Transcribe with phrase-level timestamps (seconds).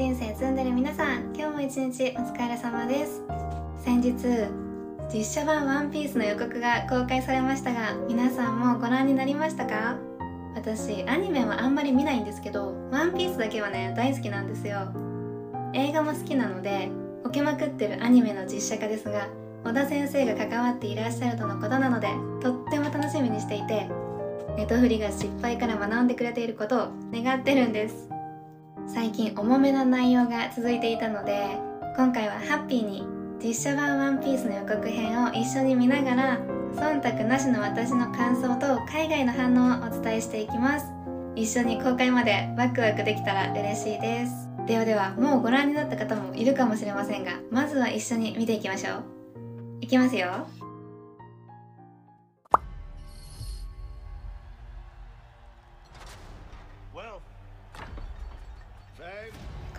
[0.00, 3.20] 人生積んでる皆さん今日も一日お疲れ様です。
[3.84, 4.14] 先日
[5.12, 9.98] 実写版ワンピースの予告が公開されましたが皆さんもご覧になりましたか？
[10.54, 14.90] 私アニメはあんまり見ないんですけどワンピースだけはね大好きなんですよ。
[15.74, 16.88] 映画も好きなので
[17.22, 19.28] こけまくってるアニメの実写化ですが
[19.64, 22.08] 小田先生が関わっていらっしゃるとのことなので
[22.40, 23.90] とっても楽しみにしていて
[24.56, 28.08] ネトフリが失敗から学んでくれていることを願ってるんです。
[28.92, 31.56] 最近重めな内容が続いていたので
[31.96, 33.04] 今回はハッピーに
[33.42, 36.38] 実写版ワンピースの予告編を一緒に見ながら
[36.74, 40.86] 忖度なしの私の感想と海外の反応をお伝えしていきます。
[41.36, 44.48] 一緒に公開までワクワクできたら嬉しいです。
[44.66, 49.04] ではではもうご覧になった方もいるかもしれませんがまずは一緒に見ていきましょう。
[49.80, 50.46] いきますよ。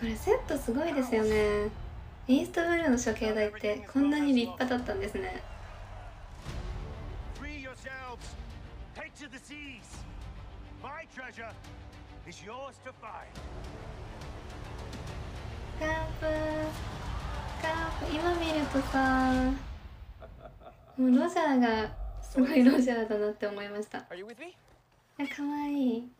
[0.02, 1.70] これセットすごいですよね。
[2.26, 5.40] イーストブルーの処刑台ってこんなに立派だったんですね。
[15.78, 16.26] カープ
[17.62, 19.32] カープ今見るとさ
[20.98, 21.88] もうロジャーが
[22.20, 24.00] すごいロジャーだなって思いました。
[25.28, 26.12] かわいい。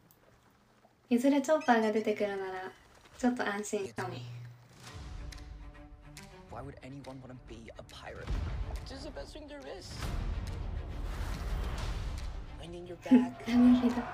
[1.10, 2.81] いずれチョッパーが出てくるなら
[3.17, 4.09] ちょっと安心かも。
[6.51, 8.27] Why would anyone want to be a pirate?
[8.87, 9.93] This is the best thing there is.
[12.59, 13.45] Wind in your back.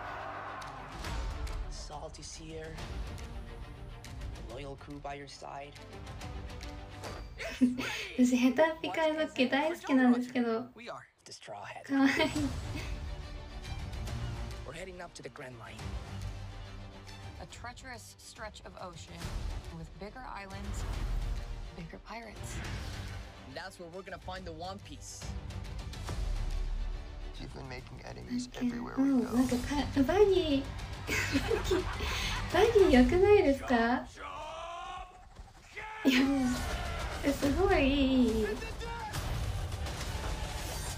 [1.70, 2.74] Salty sea air.
[4.52, 5.74] Loyal crew by your side.
[8.18, 10.90] 私ヘタピカイドッキ大好きなんですけどかわいい
[14.68, 16.17] We're heading up to the Grand Line a
[17.54, 19.14] treacherous stretch of ocean
[19.78, 20.84] with bigger islands,
[21.78, 22.58] bigger pirates.
[23.48, 25.24] And that's where we're gonna find the One Piece.
[27.40, 29.36] You've been making enemies everywhere we go.
[29.36, 30.64] なんかかバギー
[32.54, 34.06] バギー良くないですか
[36.06, 38.48] いやすごいいい。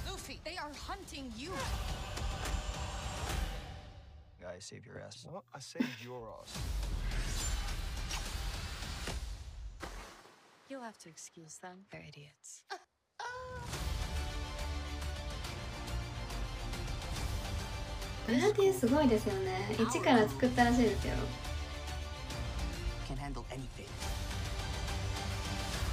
[0.07, 1.51] Luffy, they are hunting you.
[4.50, 5.26] I saved your ass.
[5.30, 5.44] What?
[5.54, 6.58] I saved your ass.
[10.68, 11.86] You'll have to excuse them.
[11.90, 12.64] They're idiots.
[18.26, 19.74] ブラディすごいですよね。
[19.78, 21.14] 一から作ったらしいですよ。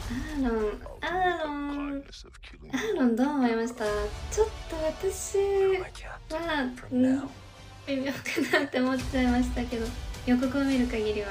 [0.10, 2.04] アーロン、アーロン、
[2.72, 3.86] アーロンどう思いました
[4.32, 5.38] ちょっと私
[6.32, 7.30] は、うん
[7.88, 8.20] 微妙か
[8.60, 9.86] なって思っちゃいましたけど
[10.26, 11.30] 予告を見る限りは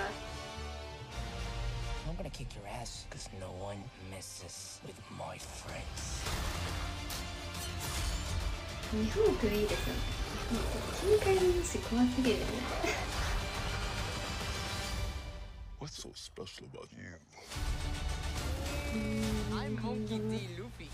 [2.08, 3.76] I'm gonna kick your ass because no one
[4.10, 6.24] messes with my friends
[8.92, 10.00] 日本来るいいですよね
[11.20, 12.46] 近海の虫怖すぎるよね
[15.78, 17.04] What's so special about you?
[19.54, 20.48] I'm Monkey D.
[20.58, 20.88] Luffy.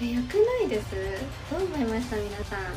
[0.00, 0.90] え、よくないです。
[1.50, 2.74] どう思いました皆さん？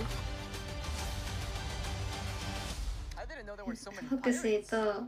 [4.07, 5.03] フォクシーと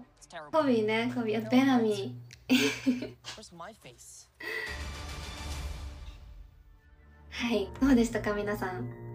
[0.52, 2.16] コビーね、コビー、ベナミ。
[2.50, 3.16] ー
[7.30, 9.07] はい、どうでしたか皆さん？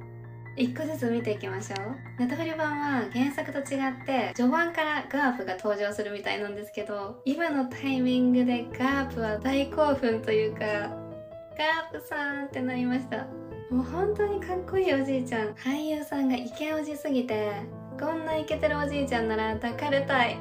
[0.56, 2.20] 一個ずつ見ていきましょう。
[2.20, 13.26] ネタフリ版は原作と違って序盤からガープが登場するみたいなんですけど今のタイミングでガープは大興奮というかガープさんってなりました。
[13.70, 15.48] もう本当にかっこいいおじいちゃん。
[15.54, 17.52] 俳優さんがイケおじすぎて
[17.98, 20.36] こんなイケてるおじいちゃんなら抱かれたい。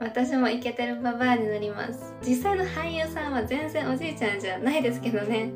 [0.00, 2.12] 私もイケてるババアになります。
[2.26, 5.52] 実際の俳優さんは全然おじいちゃんじゃないですけどね。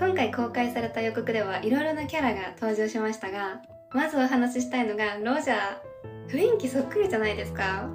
[0.00, 3.60] 今回公開された予告ではいろいろなキャラが登場しましたが
[3.92, 7.86] まずお話ししたいのがロジャー雰囲気そっくりじゃないですか。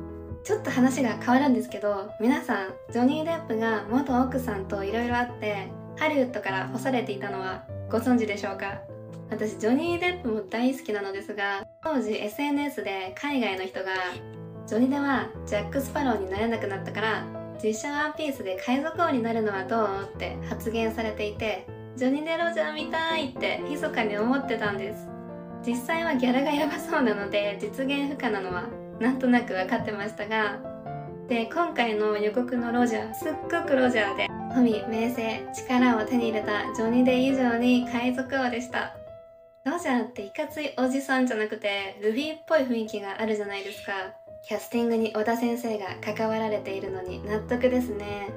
[0.43, 8.81] ちょっと話が変わるんですけど皆さんジョニー・デップが元奥さんといろいろあってハリウッドから干されていたのはご存知でしょうか？
[9.31, 13.85] 私ジョニー・デップも大好きなのですが当時 SNS で海外の人が
[14.67, 17.25] ジョニーではジャック・スパローになれなくなったから
[17.63, 20.11] 実写ワンピースで海賊王になるのはどう？
[20.13, 21.65] って発言されていて
[21.97, 25.07] ジョニデロジャー見たいって密かに思ってたんです。
[25.65, 28.65] 実際はギャラがやばそうなので実現不可なのは
[28.99, 30.59] なんとなく分かってましたが。
[31.29, 38.93] で今回の予告のロジャーすっごくロジャーで富名声力を手に入れたジョニデ以上に海賊王でした。
[39.63, 43.93] ロジャーっていかついおじさんじゃなくてルフィっぽい雰囲気があるじゃないですか。
[44.47, 48.29] キャスティングに小田先生が関わられているのに納得ですね。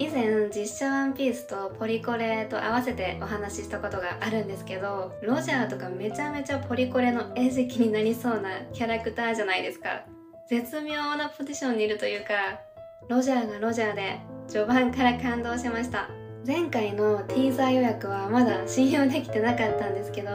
[0.00, 10.04] 以前実写ワンピースとポリコレと合わせてお話ししたことがあるんですけどロジャーとかめちゃめちゃポリコレの餌食になりそうなキャラクターじゃないですか。
[10.48, 12.60] 絶妙なポジションにいるというか
[13.08, 16.08] ロジャーがロジャーで序盤から感動しました。
[16.46, 20.30] 前回のティーザー予約はまだ信用できてなかったんですけど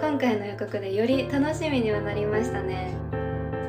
[0.00, 2.94] 今回の予告でより楽しみにはなりましたね。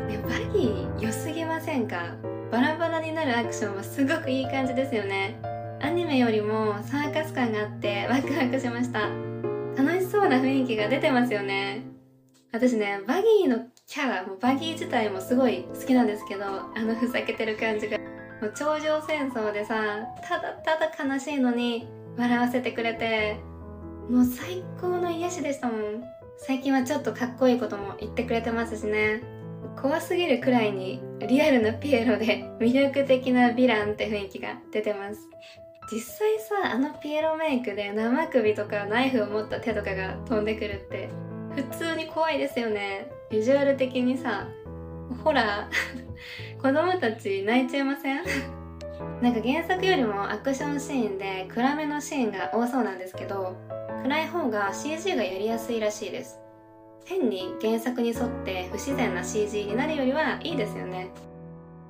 [0.07, 2.15] ねバギー良すぎませんか？
[2.53, 5.41] バラバラになるアクションはすごくいい感じですよね。
[5.81, 9.09] アニメよりもサーカス感があってワクワクしました。
[9.75, 11.81] 楽しそうな雰囲気が出てますよね。
[12.51, 13.57] 私ねバギーの
[13.88, 17.97] キャラもバギー自体もすごい好きなんですけどあのふざけてる感じが。
[17.97, 19.75] もう頂上戦争でさ
[20.21, 21.88] ただただ悲しいのに
[22.19, 23.38] 笑わせてくれて
[24.07, 26.03] もう最高の癒しでしたもん。
[26.38, 29.32] 最近はちょっとかっこいいことも言ってくれてますしね。
[29.81, 35.19] 怖すぎるくらいにリアルなピエロで魅力的なヴィランって雰囲気が出てます。
[35.91, 41.09] 実際さあのピエロメイクで生首とかナイフを持った手とかが飛んでくるって
[41.55, 43.07] 普通に怖いですよね。
[43.29, 44.47] ビジュアル的にさ
[45.23, 45.69] ほら
[46.61, 48.23] 子供たち泣いちゃいません？
[49.21, 53.57] なんか原作よりもアクションシーンで暗めのシーンが多そうなんですけど
[54.03, 56.39] 暗い方が CG がやりやすいらしいです。
[57.05, 61.09] 変に原作に沿って不自然な CG になるよりはいいですよね。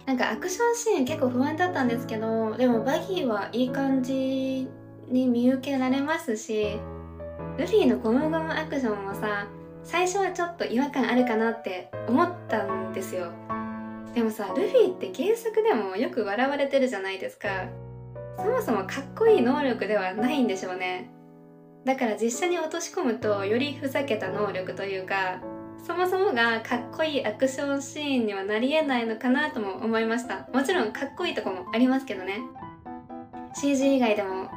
[0.05, 4.67] なんかアクションシーン結構不安だったんですけどでもバギーはいい感じ
[5.07, 6.77] に見受けられますし
[7.57, 9.47] ルフィのゴムゴムアクションもさ
[9.83, 13.31] 最初はちょっと違和感あるかなって思ったんですよ。
[14.13, 17.47] でもさルフィって原作でもよく笑われてるじゃないですか。
[18.37, 21.09] そもそもかっこいい能力ではないんでしょうね。
[21.85, 25.39] だから実写に落とし込むとよりふざけた能力というか
[25.85, 30.47] そもそもがかっこいいアクションシーンにはなり得ないのかなとも思いました。
[30.53, 32.39] もちろんかっこいいとこもありますけどね。
[33.53, 34.49] CG 以外でも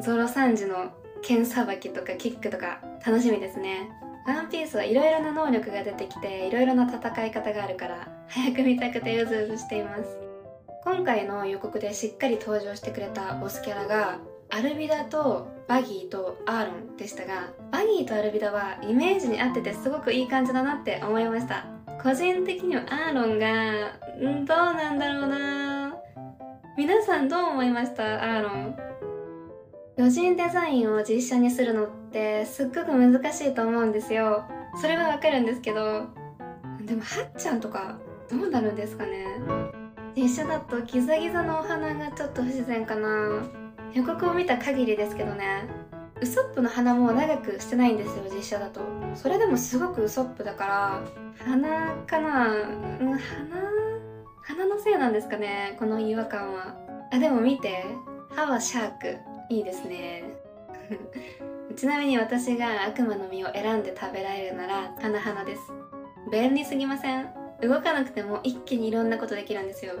[0.00, 0.90] ゾロサンジの
[1.20, 3.90] 剣さばきとかキックとか楽しみですね。
[4.26, 10.18] ワンピースはいろいろな能力が出てきていろいろな戦い方があるから早く見たくてうずうずしています。
[10.82, 14.18] 今回の予告でしっかり登場してくれたボスキャラが
[14.52, 21.66] アルビダとバギーとアーロンでしたがバギーとアルビダはイメージに合っててすごくいい感じだなって思いました。
[22.02, 25.94] 個人的にはアーロンがんどうなんだろうな。
[26.76, 28.02] 皆さんどう思いました？
[28.14, 28.76] アーロン。
[29.98, 34.44] 余人デザインを実写にするのってすっごく難しいと思うんですよ。
[34.80, 36.06] それはわかるんですけど
[36.80, 37.98] でもはっちゃんとか
[38.30, 39.26] どうなるんですかね。
[40.16, 43.42] 実写だとギザギザのお花がちょっと不自然かな。
[43.92, 45.64] 予告を見た限りですけどね
[46.20, 48.80] ウソップの鼻も長くしてないんですよ実写だと。
[49.14, 51.02] それでもすごくウソップだから
[51.44, 53.18] 鼻かなうん鼻
[54.42, 56.76] 鼻のせいなんですかねこの違和感は。
[57.12, 57.84] あでも見て
[58.36, 59.16] 歯はシャーク
[59.48, 60.24] いいですね。
[61.76, 65.62] ちなみに私が悪魔の実を選んで食べられるならハナハナです。
[66.30, 67.28] 便利すぎません？
[67.62, 69.94] 動かなくても一気にいろんなことできるんですよ。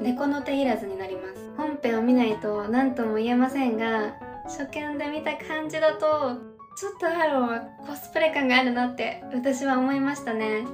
[0.00, 1.47] 猫の手いらずになります。
[1.58, 4.14] 本編を見ないと何とも言えませんが
[4.44, 6.38] 初見で見た感じだと
[6.76, 10.64] ちょっとアーロンはコスプレ感があるなって私は思いましたね。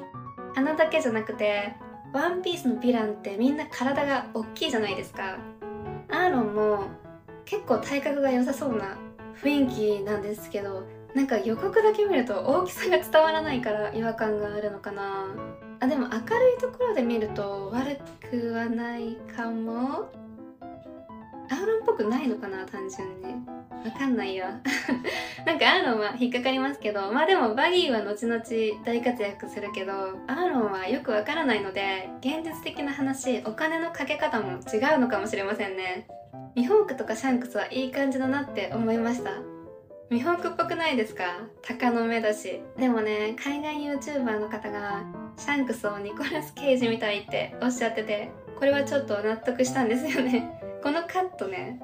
[0.55, 1.73] 鼻だけじゃなくて
[2.13, 5.39] ワンピースのヴィランってみんな体が大きいじゃないですか。
[6.11, 6.85] アーロンも
[7.47, 8.99] 結構体格が良さそうな
[9.43, 15.25] 雰囲気なんですけどなんか予告だけ見ると大きさが伝わらないから違和感があるのかな。
[15.81, 17.99] あでも明るいところで見ると悪
[18.31, 20.24] くはないかも。
[21.51, 23.35] アーロンっぽくないのかな単純に。
[23.85, 24.47] わかんないよ。
[25.45, 28.43] なんかアーロンは引っかかりますけどまあでもバギーは後々
[28.85, 29.93] 大活躍するけど
[30.27, 36.07] アーロンはよくわからないので現実的な話お金のかけ方も違うのかもしれませんね。
[36.55, 39.33] ミホークとかシャンクスはいい感じだなって思いました。
[40.09, 41.25] ミホークっぽくないですか？
[41.63, 42.63] 鷹の目だし。
[42.79, 45.03] でもね海外 YouTuber の方が
[45.37, 50.64] シャンクスをニコラス・ケイジみたいっておっしゃっててこれはちょっと納得したんですよね。
[50.85, 51.81] このカットね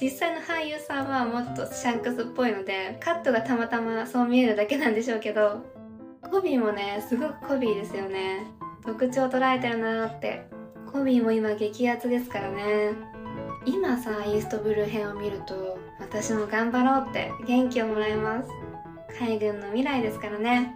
[0.00, 5.64] 実際の俳優さんはもっとシャンクスっぽいのでカットがたまたまそう見えるだけなんでしょうけど
[6.30, 8.44] コビーもねすごくコビーですよね。
[8.84, 10.46] 特徴捉えてるなって。
[10.92, 12.92] コビーも今激アツですからね。
[13.64, 18.48] 今さイーストブルー編を見ると私も頑張ろうって元気をもらえます。
[19.18, 20.74] 海軍の未来ですからね。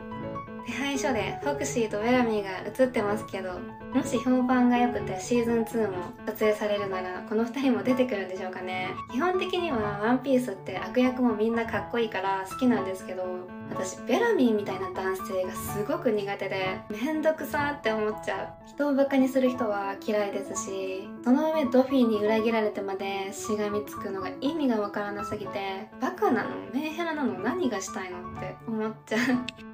[0.70, 3.58] 手配書でフォクシーとベラミーが映ってますけど
[3.92, 5.96] もし評判が良くてシーズン2も
[6.26, 8.90] 撮影されるならこの2人も出てくるんでしょうかね。
[9.10, 13.24] 基本的にはワンピースって悪役もみんなかっこいいから好きなんですけど
[13.68, 18.68] 私ベラミーみたいな男性がすごく苦手でめんどくさって思っちゃう。
[18.68, 26.50] 人をバカにする人は嫌いですしその上ドフィーに裏切られてまでしがみつくのが意味がわからなすぎてバカなの？
[26.72, 27.40] メンヘラなの？
[27.40, 28.18] 何がしたいの？
[28.38, 29.69] って思っちゃう。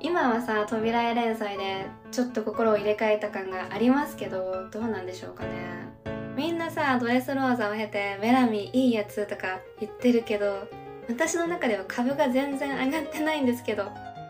[0.00, 5.92] 今はさ扉絵連載でちょっと心を入れ替えた感がありますけどどうなんでしょうかね。
[6.36, 10.68] みんなさドレスローザを経てベラミいいやつとか言ってるけど
[11.08, 13.84] 私の中では株が全然上がってないんですけど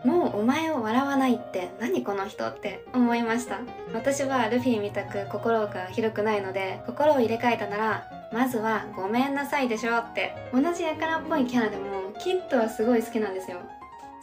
[0.05, 3.59] もうお前を笑わないって何この人って思いました。
[3.91, 10.35] 私はルフィみたく心が広くないので心を入れ替えたならまずはごめんなさいでしょって。
[10.53, 13.57] 同じやからっぽいキャラでもキッドはすごい好きなんですよ。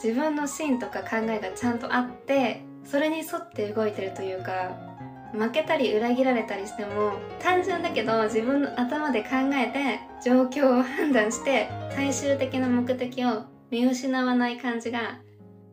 [0.02, 4.76] 自分の芯とか考えがちゃんとあってそれに沿って動いてるというか
[5.32, 15.20] 負けたり裏切られたりしても単純だけど自分の頭で考えて状況を判断して最終的な目的を見失わない感じが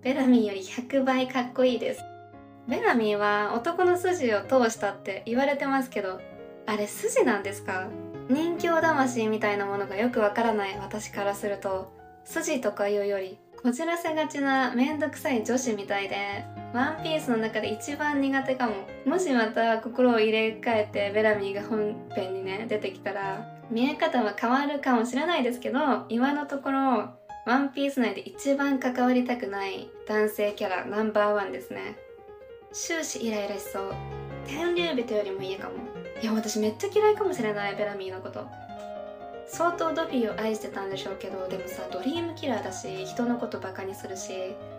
[0.02, 2.04] ベラミーより100倍かっこいいです。
[2.70, 6.22] ベラミーは男の筋を通したって言われてますけど
[6.66, 7.90] あれ筋なんですか？
[8.30, 11.92] 人形魂みたいなものがよくわからない私からすると
[12.24, 18.74] 筋とかいうよりこじらせがちなめんどくさい女子みたいでワンピースの中で一番苦手かも。
[19.06, 27.10] もしまた心を入れ替えてベラミーが本編にね出てきたら見え方は変わるかもしれないですけど今のところ
[27.46, 31.98] ワンピース内で一番関わりたくない男性キャラナンバーワンですね。
[32.72, 33.94] 終始イライラしそう。
[34.48, 35.74] 天竜人よりもいいかも。
[36.22, 38.48] いや私めっちゃ嫌いかもしれないベラミーのこと。
[39.52, 44.32] 相当ドフィーを愛してたんでしょうけどでもさドリームキラーだし人のことバカにするし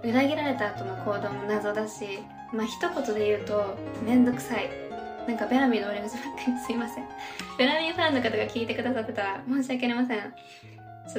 [0.02, 2.20] 裏切られた後の行動も謎だし
[2.52, 4.70] まあ一言で言うとめんどくさい。
[5.28, 7.04] なんかベラミーの悪口ばっかりすいません。
[7.58, 9.22] ベラミーファンの方が聞いてくださってた。
[9.22, 10.34] ら申し訳ありません。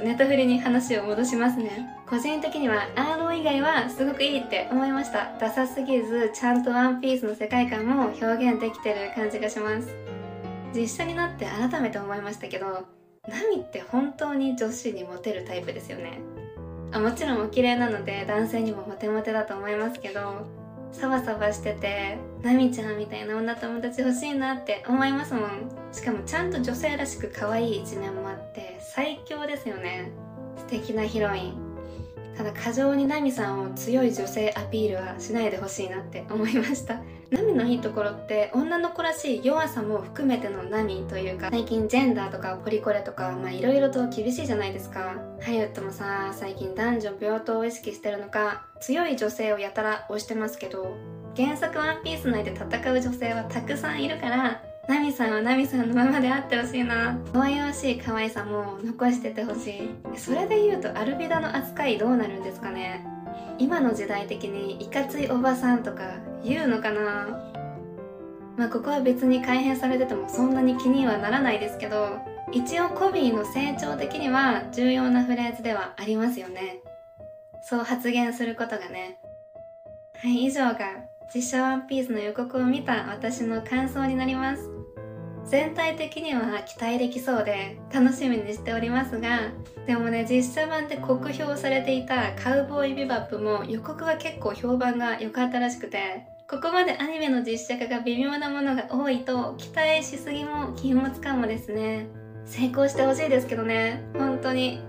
[0.04, 1.88] ネタフリに話を戻しますね。
[2.10, 5.38] 個人的にはアーロー以外はすごくいいって思いました。
[5.40, 9.88] ダサすぎずちゃんとワンピースの世界観も表現できてる感じがします。
[10.74, 12.86] 実写になって改めて思いましたけど
[13.28, 16.20] ナミって本当に女子にモテるタイプですよね。
[16.92, 20.48] あもちろんお綺麗なので男性にもモテモテだと思いますけど
[20.92, 25.70] サバサバしててナミちゃんみたいな女友達欲しいなって思いますもん。
[25.92, 30.12] しかもちゃんと女性らしく可愛い一面もあって最強ですよね。
[30.58, 31.71] 素敵なヒロイン。
[32.42, 37.00] ただ過剰にナミさんを強い女性アピールはしないでほしいなって思いました。
[37.30, 45.18] ナミのいいところって女の子らしい弱さも含めてのナミというか最近ジェンダーとかポリコレとかまあいろいろと厳しいじゃないですか。
[45.40, 50.98] ハリウッドもさ最近男女平等を意識してるのか強い女性をやたら推してますけど
[51.38, 57.18] 原作ワンピース内で戦う女性はたくさんいるからナミさんはナミさんのままであってほしいな。
[57.32, 59.90] 可愛らしい可愛さも残しててほしい。
[60.18, 63.06] それで言うとアルビダの扱いどうなるんですかね。
[63.58, 67.28] 今の時代的にいかついおばさんとか言うのかな。
[68.58, 72.20] まあここは別に改変されててもそんなに気にはならないですけど
[72.52, 76.82] 一応コビーの成長的には重要なフレーズではありますよね。
[77.70, 79.20] そう発言することがね。
[80.22, 84.70] はい以上が実写ワンピースの予告を見た私の感想になります。
[85.46, 89.50] 全体的には期待できそうで楽しみにしておりますが
[89.88, 102.08] でもね実写版で酷評されていたカウボーイビバップも予告は結構評判が良かったらしくてここまでアニメの実写化が微妙なものが多いと期待しすぎも禁物かもですね。
[102.46, 104.04] 成功してほしいですけどね。
[104.18, 104.82] 本当に。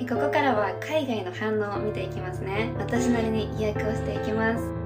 [0.00, 2.70] ここからは海外の反応を見ていきますね。
[2.76, 4.81] 私なりに意訳をしていきます。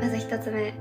[0.00, 0.74] まず1つ目。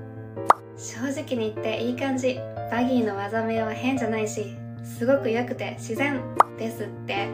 [0.77, 2.39] 正直に言っていい感じ。
[2.71, 6.19] バギーの技名は変じゃないしすごく良くて自然
[6.57, 7.27] ですって。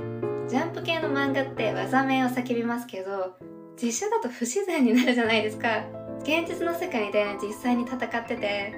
[0.49, 3.37] ジャンプ系の漫画って技名を叫びますけど
[3.81, 5.85] 実写だと不自然になるじゃないですか。
[6.21, 8.73] 現実の世界で実際に戦ってて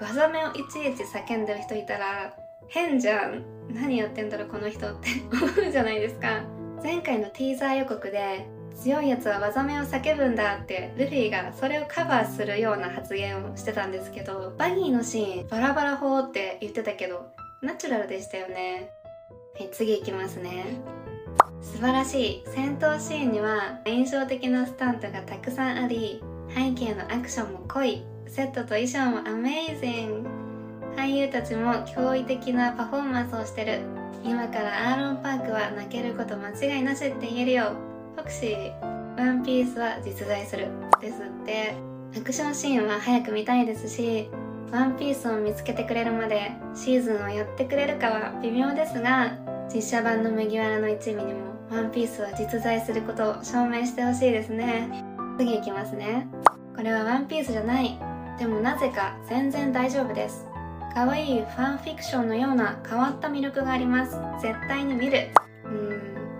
[0.00, 2.34] 技名をいちいち叫んでる人いたら
[2.68, 3.44] 変じゃん。
[3.68, 6.42] 何やってんだろこの人って思うじゃないですか。
[6.82, 17.26] 前回のティーザー予告で強いやつは技名を叫ぶんだってルフィがそれをカバーするような発言をしてたんですけどバギーのシーンバラバラ法って言ってたけど
[17.62, 18.90] ナチュラルでしたよね。
[19.58, 20.76] はい次いきますね。
[21.62, 26.22] 素晴らしい戦闘シーンには印象的なスタントがたくさんあり
[26.54, 30.28] 背景のアクションも濃いセットと衣装もアメイジング。
[30.96, 33.80] 俳優たちも驚異的なパフォーマンスをしてる。
[34.24, 37.95] 今からアーロンパークは泣けること間違いなしって言えるよ。
[38.16, 40.68] フォクシーワンピースは実在する
[41.02, 41.74] ですって。
[42.16, 44.30] アクションシーンは早く見たいですし
[44.72, 49.36] ワンピースを見つけてくれるまでシーズンをやってくれるかは微妙ですが
[49.72, 55.04] 実写版の麦わらの一味にもワンピースは実在することを証明してほしいですね。
[55.36, 56.26] 次いきますね。
[56.74, 57.98] これはワンピースじゃない。
[58.38, 60.46] でもなぜか全然大丈夫です。
[60.94, 64.16] 可愛いファンフィクションのような変わった魅力があります。
[64.40, 65.28] 絶対に見る。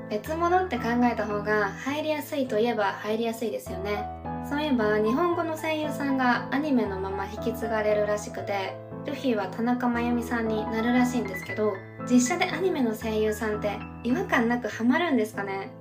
[0.08, 4.06] 別物って考えた方が入りやすいといえば入りやすいですよね。
[4.48, 11.72] そういえば日本語の声優さんがアニメのまま引き継がれるらしくてルフィは田中真由美さんになるらしいんですけど
[12.08, 15.72] 実写でアニメの声優さんって違和感なくハマるんですかね。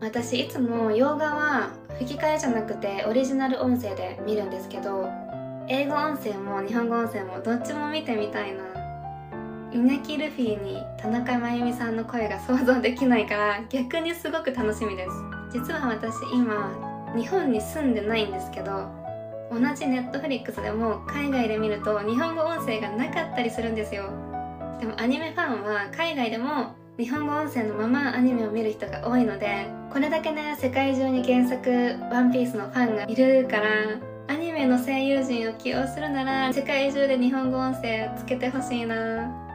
[0.00, 5.08] 私いつも洋画は吹き替えじゃなくてオリジナル音声で見るんですけど
[5.68, 8.75] 英語音声も日本語音声もどっちも見てみたいな。
[9.72, 15.10] 稲木ルフィに田中真由美さんの声が想像できないから逆にすごく楽しみです。
[15.52, 18.88] 実は私今日本に住んでないんですけど
[19.50, 24.10] 同じネットフリックスでも海外で見ると日本語音声がなかったりするんですよ。
[24.80, 31.70] でもアニメファンは海外でも日本語音声のままアニメを見る人が多いのでこれだけね世界中に原作
[32.10, 33.66] 「ワンピースのファンがいるから
[34.28, 39.45] アニメの声優陣を起用するなら世界中で日本語音声をつけてほしいな。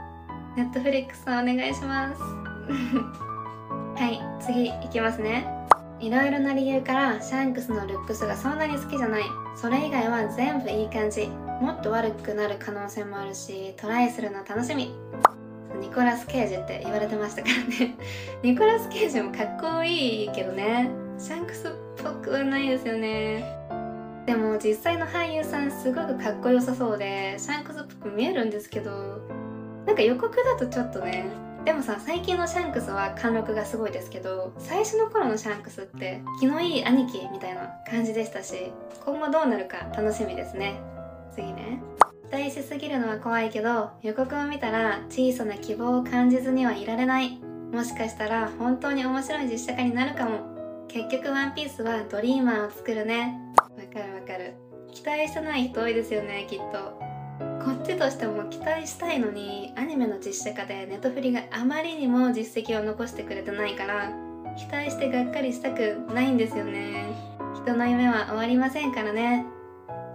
[0.58, 2.20] ネットフリックスお願いします。
[3.96, 5.48] はい次いきますね。
[6.02, 9.24] いろいろな理由からシャンクスのルックスがそんなに好きじゃない。
[9.56, 11.30] それ以外は全部いい感じ。
[11.62, 14.94] もっと悪くなる可能性もあるしトライするの楽しみ。
[15.80, 17.96] ニコラス・ケイジって言われてましたからね。
[18.44, 20.90] ニコラス・ケイジもかっこいいけどね。
[21.18, 21.72] シャンクスっ
[22.04, 23.46] ぽくはないですよね。
[24.26, 29.22] でも実際の俳優さんすごくかっこよさそうでシャンクスっぽく見えるんですけど。
[29.86, 31.30] なんか予告だとちょっとね
[31.66, 38.72] でもさ最近のシャンクスは貫禄がすごいですけど最初の頃のシャンクスって気のいい兄貴みたいな感じでしたし
[39.06, 40.80] 今後どうなるか楽しみですね。
[41.34, 41.82] 次ね。
[42.32, 47.40] 期待しすぎるのは怖いけど予告を見たら小さな希望を感じずにはいられない。
[47.72, 50.52] もしかしたら本当に面白い実写化になるかも。
[50.88, 53.40] 結局ワンピースはドリーマーを作るね。
[53.58, 54.56] わかるわかる。
[54.92, 57.11] 期待してない人多いですよねきっと。
[57.64, 64.12] こっちとしても期待したいのにアニメの実写化でネトフリがあまりにも実績を残してくれてないから
[64.58, 67.06] 期待してがっかりしたくないんですよね。
[67.56, 69.46] 人の夢は終わりませんからね。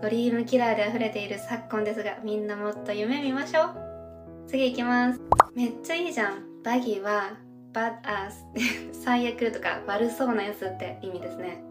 [0.02, 4.48] ドリームキラーで溢れている昨今ですがみんなもっと夢見ましょう。
[4.48, 5.20] 次行きます。
[5.54, 6.62] めっちゃいいじゃん。
[6.62, 7.30] バギーは
[7.72, 11.62] バッアース最悪とか悪そうなやつって意味ですね。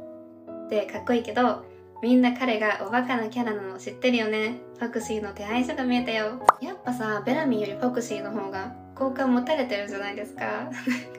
[0.69, 1.65] でかっこいいけど
[2.01, 4.59] みんな彼がおバカなキャラなの知ってるよね。
[4.79, 6.39] フォクシーの手配書が見えたよ。
[6.61, 10.69] やっぱさベラミーよりフォクシーの方が好感持たれてるじゃないですか。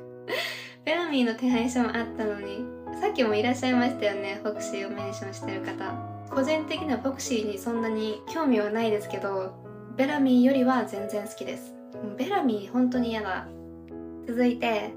[0.85, 2.65] ベラミーの手配書もあったのに
[3.01, 5.93] さっきもいらっしゃいましたよねフォクシーをメンションしてる方。
[6.31, 9.55] 個人的にはフォクシーにそんなに興味はないですけど
[9.97, 11.75] ベラミーよりは全然好きです。
[12.19, 13.49] ベラミー本当に嫌だ。
[14.27, 14.93] 続いて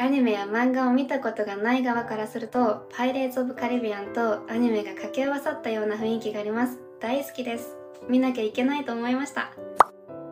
[0.00, 6.78] アニメや漫画を見たことがない側からするとパイレーツ・オブ・カリビアンとアニメが掛け合わさったような雰囲気があります。
[7.00, 7.76] 大好きです。
[8.08, 9.52] 見なきゃいけないと思いました。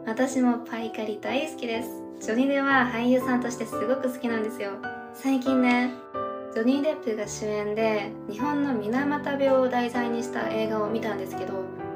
[0.07, 1.91] 私もパイカリ大好きです。
[2.19, 4.71] ジョニー・デは俳優さんとしてすごく好きなんですよ。
[5.13, 5.91] 最近ね
[6.55, 11.53] ジョニー・デップが主演で日本の水俣病を題材にした映画を見たんですけど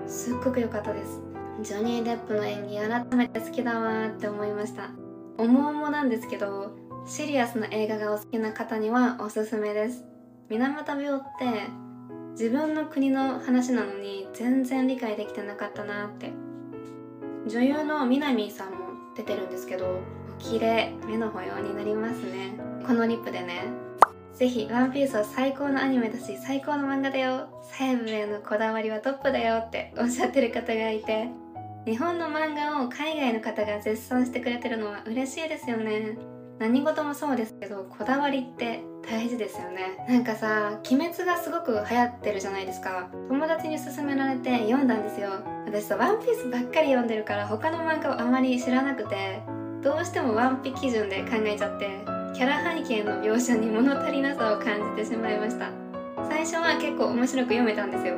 [0.07, 1.23] すっごく良かったです。
[1.63, 4.91] ジョニー・デップの演技改めて好きだわって思いました。
[5.39, 10.05] 重々なんですけどシリアスな映画がお好きな方にはおすすめです。
[10.49, 11.47] 水俣病って
[12.33, 16.33] 自分の国の話なのに全然理解できてなかったなって。
[17.47, 18.77] 女優の南さんも
[19.17, 19.99] 出てるんですけど
[20.39, 22.55] 綺麗目の保養になりますね。
[22.87, 23.65] このリップでね。
[24.33, 27.49] ぜひワンピースは最高のアニメだし最高の漫画だよ。
[27.79, 31.29] 細部へのこだわりはトップだよっておっしゃってる方がいて。
[31.85, 36.17] 日本の漫画を海外の方が絶賛してくれてるのは嬉しいですよね。
[36.63, 39.97] 何事もそうですけどこだわりって大事ですよね。
[40.09, 43.09] なんかさ「鬼滅」がすごく流行ってるじゃないですか。
[43.29, 45.31] 友達に勧められて読んだんですよ。
[45.67, 49.43] 私さ「ワンピースばっかり読んでるから他の漫画をあまり知らなくて
[49.83, 51.91] どうしてもワンピ基準で考えちゃって
[52.33, 55.67] キャラ背景の描写に物足りなさを感じてしまいました。
[56.31, 58.15] 最初は結構面白く読めたんですよ。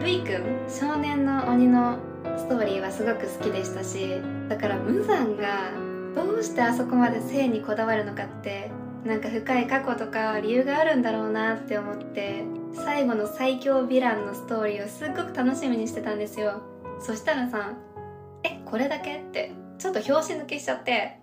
[0.00, 1.96] ルイくん少年の鬼の
[2.36, 8.70] ストーリーはすごく好きでしたしだから無惨がどうしてあそこまで性にこだわるのかって
[9.04, 12.44] なんか深い過去とか理由があるんだろうなって思って
[12.74, 16.62] 最後の最強ヴィランのストーリーをすっごく楽しみにしてたんですよ
[17.00, 17.74] そしたらさ
[18.42, 21.18] 「えこれだけ?」ってちょっと拍子抜けしちゃって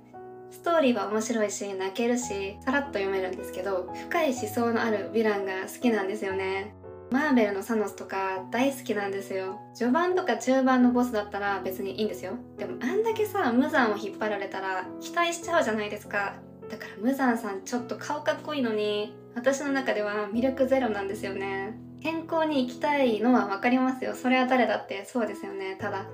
[0.52, 6.74] ストーリーは面白いし泣けるしさらっと読めるんですけど深い思想のあるヴィランが好きなんですよね
[7.12, 9.60] マーベルのサノスとか大好きなんですよ。
[9.74, 12.34] 序盤とか中盤のボスだったら別にいいんですよ。
[12.58, 16.36] でもあんだけさ無残を引っ張られたら期待しちゃうじゃないですか。
[16.70, 21.78] だから無残さんちょっと顔かっこいいのに私の中では魅力ゼロなんですよね。
[22.02, 24.15] 健康に生きたいのは分かりますよ。
[24.15, 25.06] それは誰だって。
[25.06, 25.78] そうですよね。
[25.80, 26.06] ただ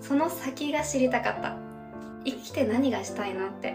[0.00, 1.56] その先が知りたかった。
[2.24, 3.74] 生きて何がしたいのって。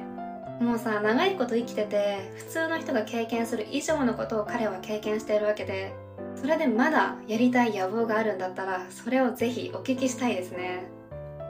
[0.60, 5.93] もうさ長いこと生きてて普通の人が経験する以上のことを彼は経験しているわけで
[6.36, 10.88] それでまだやりたい野望があるんだったらそれをぜひお聞きしたいですね。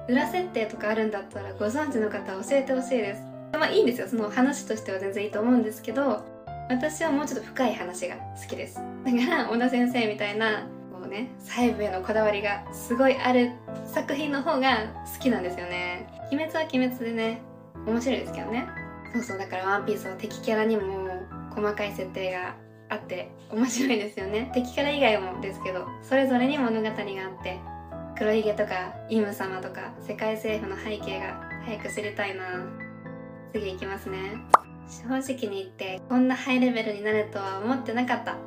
[0.10, 3.22] 裏設定とかあるんだったらご存知の方教えてほしいです。
[3.54, 4.08] まあいいんですよ。
[4.08, 6.24] その話としては全然いいと思うんですけど
[6.70, 8.76] 私はもうちょっと深い話が好きです。
[8.76, 13.52] だから小田先生みたいなこうね細部へのこだわりがすごいある
[13.86, 16.08] 作品の方が好きなんですよね。
[16.32, 17.42] 鬼滅は鬼滅でね
[17.86, 18.68] 面白いですけどね。
[19.14, 20.84] そうそうだからワンピースは敵キャラにも
[21.56, 22.56] 細かい設定が
[22.90, 24.50] あって面白いですよね。
[24.54, 27.60] 敵キャラ以外もですけどそれぞれに物語があって
[28.18, 32.44] 黒ひげとかイム様とか世界政府の背景が早く知りたいな。
[33.54, 34.18] 次いきますね。
[34.88, 38.32] 正直に言ってこんなハイレベルになるとは思ってなかった。
[38.32, 38.38] わ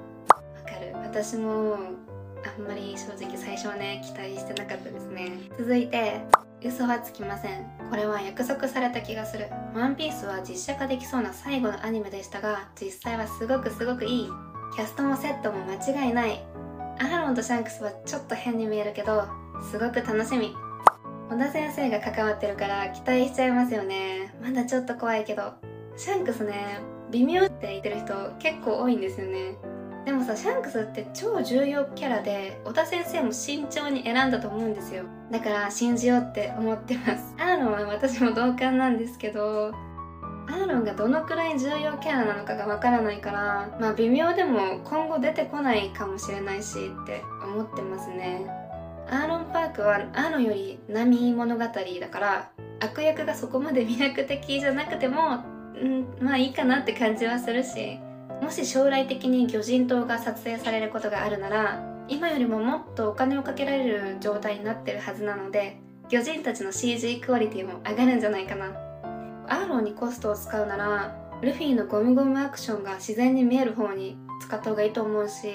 [0.64, 0.92] かる。
[0.94, 1.76] 私も
[2.42, 5.33] あんまり正直最初はね期待してなかったですね。
[5.59, 6.20] 続いて
[6.62, 7.66] 嘘はつきません。
[7.88, 9.49] これは約束された気がする。
[9.75, 14.29] ワンピースは実写化できそうな最後のアニメでしたが実際はすごくすごくいい。
[14.77, 16.44] キャストもセットも間違いない。
[16.99, 19.27] アーロンとシャンクスはちょっと変に見えるけど
[19.70, 20.55] すごく楽しみ。
[21.31, 24.35] 小田先生が関わってるから期待しちゃいますよね。
[24.42, 25.55] まだちょっと怖いけど。
[25.96, 29.57] シャンクスね微妙って言ってる人結構多いんですよね。
[30.05, 35.05] でもさシャンクスって超重要キャラで小田先生も慎重に選んだと思うんですよ。
[35.31, 37.35] だから信じようって思ってます。
[37.38, 39.73] アーロンは私も同感なんですけど
[40.49, 48.47] アーロンがどのくらい重要キャラなのかがわからないからまあ微妙でも今後出てこないかもしれないしって思ってますね。
[49.09, 51.71] アーロン・パークはアーロンより波物語だ
[52.09, 57.99] から悪役がそこまで魅力的じゃなくてもうんまあいいかなって感じはするし
[58.40, 68.66] もし将来的に魚人島が撮影されることがあるなら今よりももっとお金をかけられる状態になってるはずなので魚人たちの CG クオリティも上がるんじゃないかな。
[69.49, 75.49] アーロンにコストを使うならルフィのゴムゴムアクションが自然に見える方に使った方がいいと思うし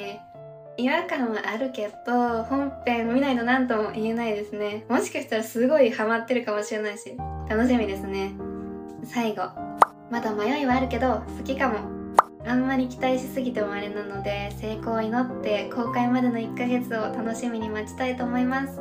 [0.78, 4.86] 違和感はあるけど本編見ないと何とも言えないですね。
[4.89, 7.15] もしかしたらすごいハマってるかもしれないし
[7.50, 8.34] 楽しみですね。
[9.04, 9.44] 最後。
[10.12, 11.95] まだ迷いはあるけど好きかも。
[12.48, 18.80] あんまり期待しすぎてもあれなので成功を祈って公開までの1ヶ月を楽しみに待ちたいと思います。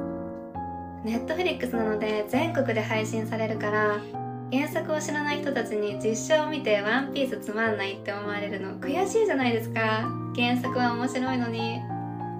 [1.05, 4.01] ネットフリックスなので全国で配信されるから
[4.51, 10.09] 原作を知らない人たちに実写を見てワンピースつまんないって思われるの悔しいじゃないですか。
[10.35, 11.81] 原作は面白いのに。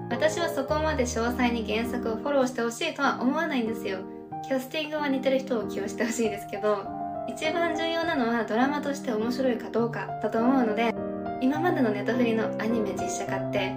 [0.09, 3.99] 私はそこまで詳細に原作をフォローしてほしいとは思わないんですよ。
[4.47, 6.85] キャスティングは似てる人を起用してほしいですけど
[7.27, 10.93] 一番重要なのはドラマとして面白いかどうかだと思うので
[11.41, 13.73] 今までのネトフリのアニメ実写化って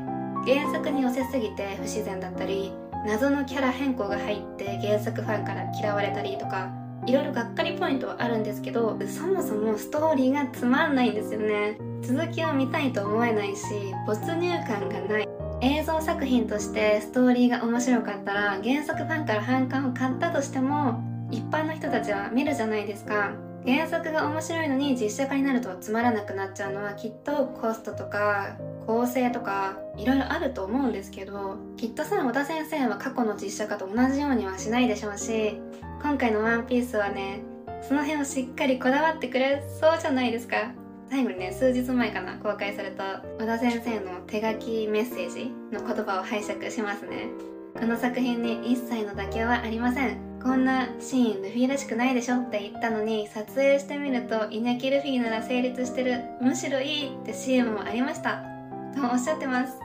[0.46, 2.72] 原作に寄せすぎて不自然だったり
[3.06, 6.72] 謎のキャラ変更が入って原作ファンから嫌われたりとか
[7.06, 11.78] いろいろがっかりポイントはあるんですけどそもそもストーリーがつまんないんですよね。
[12.02, 13.64] 続きを見たいと思えないし
[14.06, 15.28] 没入感がない。
[15.60, 23.47] 映像作品としてストーリーが面白かったら原作ファンから反感を買ったとしても一般の人たちは見るじゃないですか。
[23.68, 35.60] 原作が面白いのに実写化になるとつまらなくなっちゃうのはきっとコストとか構成とかいろいろあると思うんですけどきっとさ小田先生は過去の実写化と同じようにはしないでしょうし
[36.00, 37.40] 今回の「ワンピースはね
[37.82, 40.72] その辺をしっかりこだわってくれそうじゃないですか。
[41.10, 47.28] 最後にね数日前かな公開された小田先生の手書きメッセージの言葉を拝借しますね。
[47.78, 50.27] この作品に一切の妥協はありません。
[50.42, 58.42] こんなシーンルフィらしくないでしょって言ったのに撮影してみるとイニャキルフィなら成立してるむしろいいって CM もありました。
[58.94, 59.78] とおっしゃってます。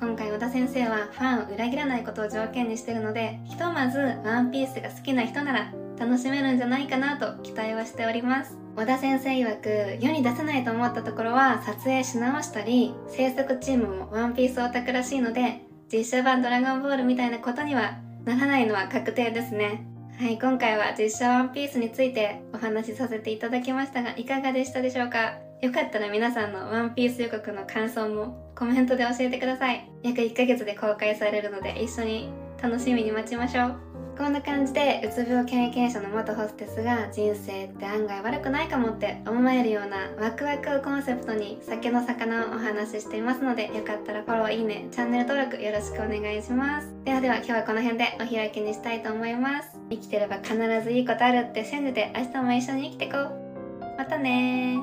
[0.00, 8.56] 今回小田先生はファンを裏切らないことを条件にしてるのでひとまずワンピースが好きな人なら楽しめるんじゃないかなと期待はしております。
[8.76, 19.84] 小田先生曰く世に出せないと思ったところは撮影し直したり制作チームもワンピースオタクらしいので実写版ドラゴンボールみたいなことにはならないのは確定ですね。
[20.18, 25.38] はい、今回は実写ワンピースについてお話しさせていただきましたが、いかがでしたでしょうか？
[25.62, 29.88] よかったら皆さんのワンピース予告の感想もコメントで教えてください。
[30.02, 32.30] 約1ヶ月で公開されるので一緒に
[32.62, 33.76] 楽しみに待ちましょう。
[34.18, 46.88] こんな感じでうつ病経験者の元ホステスが人生って案外悪くないかもって思えるようなワクワクをコンセプトに酒の魚をお話ししていますのでよかったらフォローいいねチャンネル登録よろしくお願いします。
[47.04, 49.78] ではでは今日はこの辺でお開きにしたいと思います。
[49.88, 53.48] 生きてれば必ずいいことあるって信じて明日も一緒に生きてこう。
[53.96, 54.78] またね